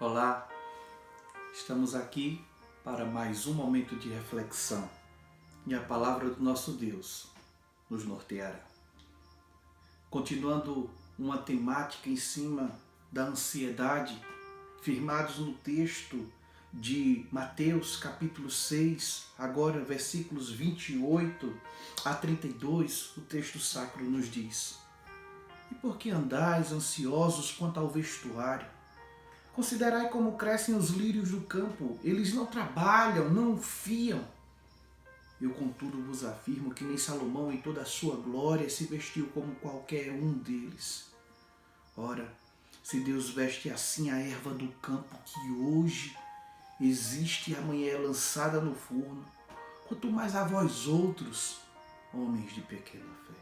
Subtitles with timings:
[0.00, 0.48] Olá,
[1.52, 2.42] estamos aqui
[2.82, 4.88] para mais um momento de reflexão
[5.66, 7.26] e a palavra do nosso Deus
[7.90, 8.64] nos norteará.
[10.08, 12.70] Continuando uma temática em cima
[13.12, 14.18] da ansiedade,
[14.80, 16.32] firmados no texto
[16.72, 21.60] de Mateus capítulo 6, agora versículos 28
[22.06, 24.78] a 32, o texto sacro nos diz:
[25.70, 28.79] E por que andais ansiosos quanto ao vestuário?
[29.54, 34.24] Considerai como crescem os lírios do campo, eles não trabalham, não fiam.
[35.40, 39.54] Eu, contudo, vos afirmo que nem Salomão, em toda a sua glória, se vestiu como
[39.56, 41.06] qualquer um deles.
[41.96, 42.32] Ora,
[42.82, 46.16] se Deus veste assim a erva do campo, que hoje
[46.80, 49.24] existe e amanhã é lançada no forno,
[49.86, 51.58] quanto mais a vós outros,
[52.12, 53.34] homens de pequena fé.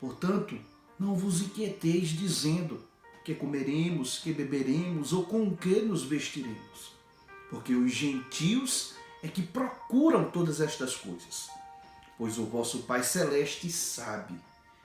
[0.00, 0.58] Portanto,
[0.98, 2.82] não vos inquieteis dizendo:
[3.24, 6.92] que comeremos, que beberemos ou com que nos vestiremos.
[7.48, 11.48] Porque os gentios é que procuram todas estas coisas.
[12.16, 14.34] Pois o vosso Pai Celeste sabe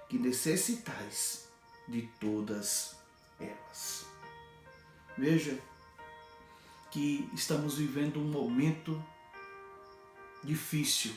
[0.09, 1.47] que necessitais
[1.87, 2.95] de todas
[3.39, 4.05] elas.
[5.17, 5.59] Veja
[6.91, 9.03] que estamos vivendo um momento
[10.43, 11.13] difícil,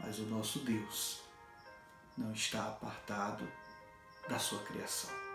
[0.00, 1.20] mas o nosso Deus
[2.16, 3.46] não está apartado
[4.28, 5.29] da sua criação.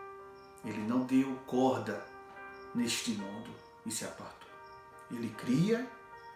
[0.66, 2.04] Ele não deu corda
[2.74, 3.52] neste mundo
[3.86, 4.50] e se apartou.
[5.12, 5.88] Ele cria,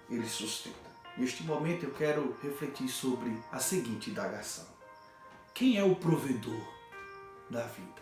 [0.10, 0.78] ele sustenta.
[1.18, 4.68] Neste momento eu quero refletir sobre a seguinte indagação:
[5.54, 6.62] Quem é o provedor
[7.50, 8.00] da vida?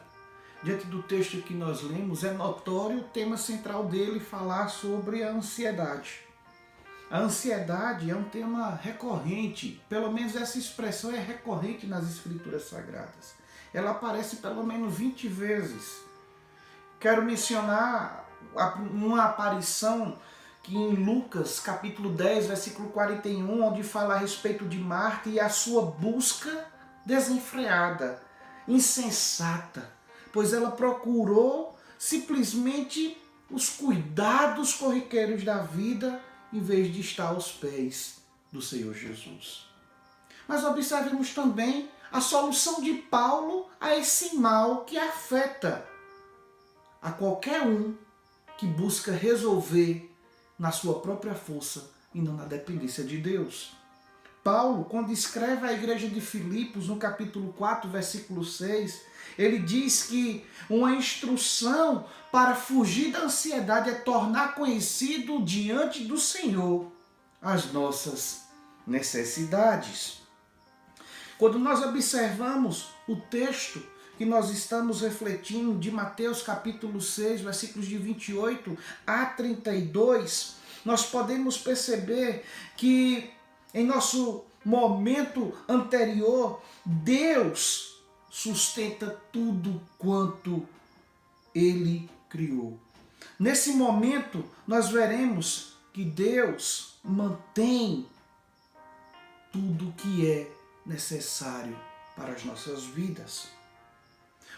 [0.61, 5.31] Diante do texto que nós lemos, é notório o tema central dele falar sobre a
[5.31, 6.28] ansiedade.
[7.09, 13.36] A ansiedade é um tema recorrente, pelo menos essa expressão é recorrente nas Escrituras Sagradas.
[13.73, 16.06] Ela aparece pelo menos 20 vezes
[17.00, 18.28] Quero mencionar
[18.92, 20.17] uma aparição
[20.64, 25.47] que em Lucas capítulo 10, versículo 41, onde fala a respeito de Marta e a
[25.47, 26.68] sua busca
[27.06, 28.22] desenfreada,
[28.68, 29.90] insensata,
[30.34, 33.18] pois ela procurou simplesmente
[33.50, 36.19] os cuidados corriqueiros da vida
[36.52, 38.18] em vez de estar aos pés
[38.52, 39.68] do Senhor Jesus.
[40.47, 45.88] Mas observemos também a solução de Paulo a esse mal que afeta
[47.02, 47.96] a qualquer um
[48.58, 50.12] que busca resolver
[50.58, 53.72] na sua própria força e não na dependência de Deus.
[54.44, 59.02] Paulo, quando escreve à igreja de Filipos, no capítulo 4, versículo 6,
[59.38, 66.91] ele diz que uma instrução para fugir da ansiedade é tornar conhecido diante do Senhor
[67.41, 68.47] as nossas
[68.86, 70.22] necessidades.
[71.38, 73.84] Quando nós observamos o texto
[74.17, 81.57] que nós estamos refletindo de Mateus capítulo 6, versículos de 28 a 32, nós podemos
[81.57, 82.44] perceber
[82.75, 83.29] que
[83.73, 90.67] em nosso momento anterior, Deus sustenta tudo quanto
[91.53, 92.77] ele criou.
[93.39, 98.06] Nesse momento, nós veremos que Deus mantém
[99.51, 100.51] tudo que é
[100.85, 101.77] necessário
[102.16, 103.56] para as nossas vidas.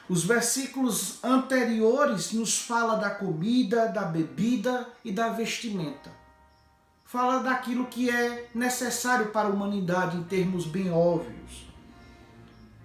[0.09, 6.09] Os versículos anteriores nos fala da comida, da bebida e da vestimenta.
[7.05, 11.67] Fala daquilo que é necessário para a humanidade em termos bem óbvios.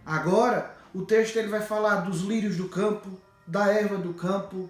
[0.04, 4.68] Agora, o texto ele vai falar dos lírios do campo, da erva do campo,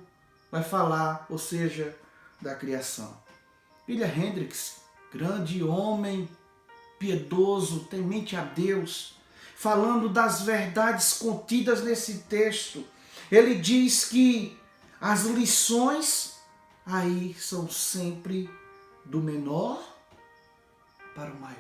[0.51, 1.97] vai falar, ou seja,
[2.41, 3.17] da criação.
[3.89, 4.77] William Hendricks,
[5.13, 6.29] grande homem,
[7.01, 9.17] piedoso, temente a Deus,
[9.57, 12.85] falando das verdades contidas nesse texto.
[13.31, 14.59] Ele diz que
[15.01, 16.35] as lições
[16.87, 18.49] aí são sempre
[19.05, 19.83] do menor
[21.15, 21.59] para o maior.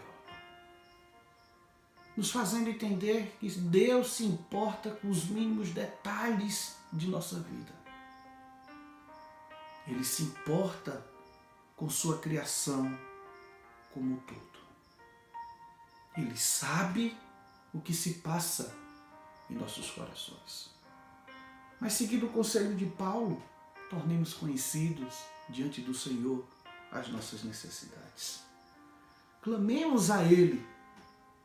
[2.16, 7.72] Nos fazendo entender que Deus se importa com os mínimos detalhes de nossa vida.
[9.86, 11.04] Ele se importa
[11.76, 12.96] com sua criação
[13.92, 14.54] como um todo.
[16.16, 17.16] Ele sabe
[17.74, 18.74] o que se passa
[19.50, 20.70] em nossos corações.
[21.80, 23.42] Mas seguindo o conselho de Paulo,
[23.90, 25.14] tornemos conhecidos
[25.48, 26.46] diante do Senhor
[26.90, 28.42] as nossas necessidades.
[29.42, 30.64] Clamemos a Ele,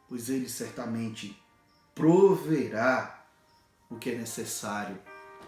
[0.07, 1.37] pois Ele certamente
[1.95, 3.25] proverá
[3.89, 4.97] o que é necessário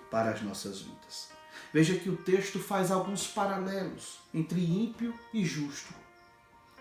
[0.09, 1.29] para as nossas vidas.
[1.71, 5.93] Veja que o texto faz alguns paralelos entre ímpio e justo.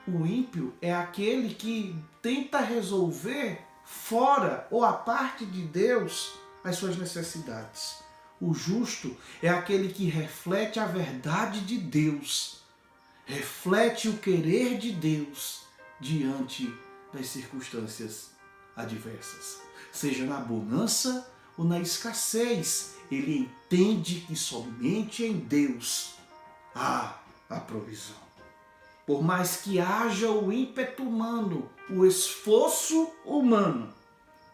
[0.08, 6.32] O ímpio é aquele que tenta resolver fora ou a parte de Deus
[6.62, 7.96] as suas necessidades.
[8.40, 12.62] O justo é aquele que reflete a verdade de Deus,
[13.26, 15.62] reflete o querer de Deus
[16.00, 16.72] diante
[17.12, 18.30] das circunstâncias
[18.76, 19.60] adversas,
[19.92, 21.28] seja na bonança
[21.58, 22.94] ou na escassez.
[23.10, 26.14] Ele entende que somente em Deus
[26.74, 28.29] há a provisão.
[29.10, 33.92] Por mais que haja o ímpeto humano, o esforço humano,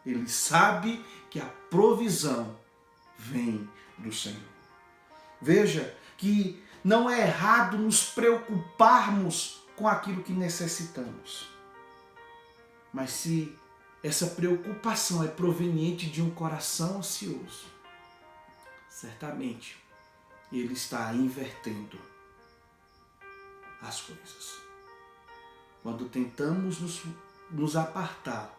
[0.06, 2.56] ele sabe que a provisão
[3.19, 3.69] vem
[3.99, 4.41] do Senhor.
[5.43, 11.50] Veja que não é errado nos preocuparmos com aquilo que necessitamos.
[12.91, 13.55] Mas se
[14.03, 17.67] essa preocupação é proveniente de um coração ansioso,
[18.88, 19.76] certamente
[20.50, 22.16] ele está invertendo
[23.81, 24.61] as coisas.
[25.82, 27.02] Quando tentamos nos,
[27.50, 28.52] nos apartar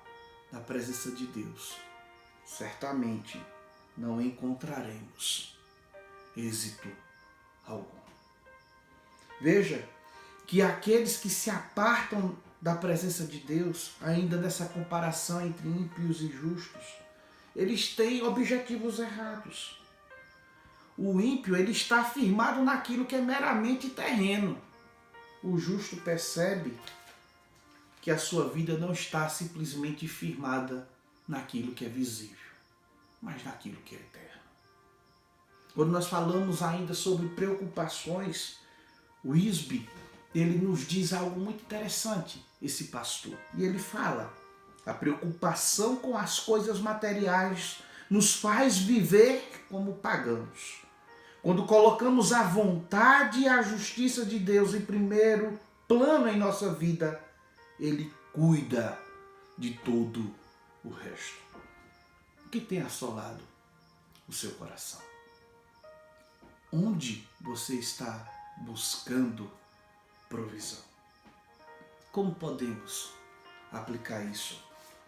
[0.51, 1.75] da presença de Deus,
[2.45, 3.41] certamente
[3.97, 5.57] não encontraremos
[6.35, 6.87] êxito
[7.65, 7.97] algum.
[9.41, 9.87] Veja
[10.45, 16.27] que aqueles que se apartam da presença de Deus, ainda nessa comparação entre ímpios e
[16.27, 16.95] justos,
[17.55, 19.79] eles têm objetivos errados.
[20.97, 24.59] O ímpio ele está firmado naquilo que é meramente terreno.
[25.47, 26.77] O justo percebe
[28.01, 30.87] que a sua vida não está simplesmente firmada
[31.27, 32.47] naquilo que é visível
[33.21, 34.41] mas naquilo que é eterno.
[35.73, 38.57] Quando nós falamos ainda sobre preocupações,
[39.23, 39.87] o Isbe,
[40.33, 43.37] ele nos diz algo muito interessante, esse pastor.
[43.55, 44.33] E ele fala:
[44.85, 47.79] a preocupação com as coisas materiais
[48.09, 50.86] nos faz viver como pagãos.
[51.41, 57.21] Quando colocamos a vontade e a justiça de Deus em primeiro plano em nossa vida,
[57.79, 58.99] Ele cuida
[59.57, 60.33] de todo
[60.83, 61.37] o resto.
[62.45, 63.43] O que tem assolado
[64.27, 65.01] o seu coração?
[66.71, 69.49] Onde você está buscando
[70.29, 70.83] provisão?
[72.11, 73.13] Como podemos
[73.71, 74.63] aplicar isso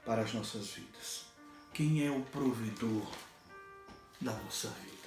[0.06, 1.26] para as nossas vidas?
[1.74, 3.08] Quem é o provedor
[4.22, 4.99] da nossa vida?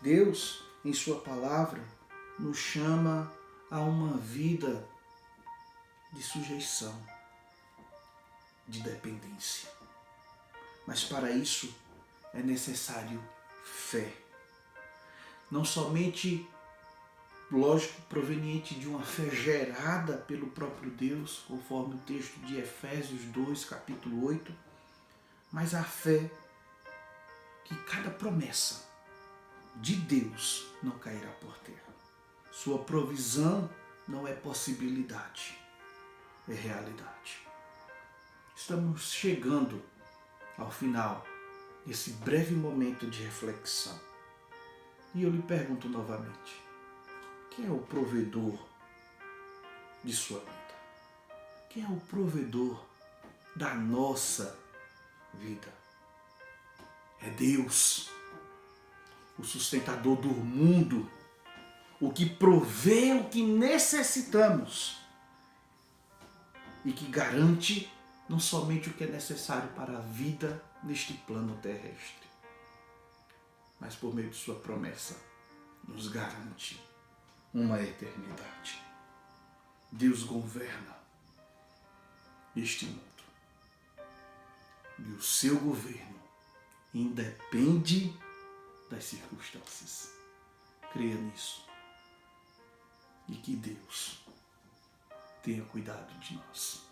[0.00, 1.82] Deus, em Sua palavra,
[2.38, 3.32] nos chama
[3.68, 4.86] a uma vida
[6.12, 6.94] de sujeição,
[8.66, 9.68] de dependência.
[10.86, 11.74] Mas para isso
[12.32, 13.22] é necessário
[13.64, 14.12] fé.
[15.50, 16.48] Não somente,
[17.50, 23.64] lógico, proveniente de uma fé gerada pelo próprio Deus, conforme o texto de Efésios 2,
[23.64, 24.54] capítulo 8,
[25.50, 26.30] mas a fé
[27.64, 28.87] que cada promessa
[29.76, 31.94] de Deus não cairá por terra.
[32.50, 33.70] Sua provisão
[34.06, 35.58] não é possibilidade,
[36.48, 37.46] é realidade.
[38.56, 39.82] Estamos chegando
[40.56, 41.24] ao final
[41.86, 43.98] desse breve momento de reflexão.
[45.14, 46.60] E eu lhe pergunto novamente:
[47.50, 48.58] quem é o provedor
[50.02, 50.52] de sua vida?
[51.70, 52.84] Quem é o provedor
[53.54, 54.58] da nossa
[55.34, 55.72] vida?
[57.20, 58.10] É Deus,
[59.38, 61.08] o sustentador do mundo,
[62.00, 64.98] o que provê o que necessitamos
[66.84, 67.90] e que garante
[68.28, 72.28] não somente o que é necessário para a vida neste plano terrestre,
[73.80, 75.16] mas por meio de Sua promessa,
[75.86, 76.80] nos garante
[77.52, 78.82] uma eternidade.
[79.90, 80.98] Deus governa
[82.54, 83.08] este mundo.
[84.98, 86.18] E o seu governo
[86.92, 88.14] independe
[88.90, 90.10] das circunstâncias.
[90.92, 91.66] Creia nisso.
[93.28, 94.24] E que Deus
[95.42, 96.87] tenha cuidado de nós.